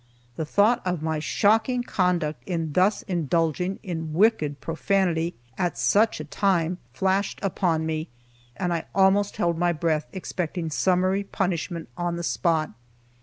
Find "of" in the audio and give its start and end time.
0.83-1.03